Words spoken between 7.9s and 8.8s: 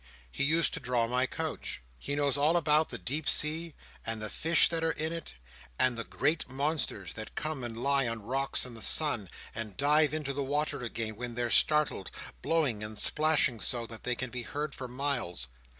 on rocks in